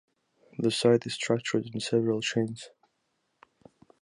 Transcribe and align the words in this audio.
The 0.57 0.71
site 0.71 1.05
is 1.05 1.13
structured 1.13 1.67
in 1.75 1.79
several 1.79 2.21
chains. 2.21 2.69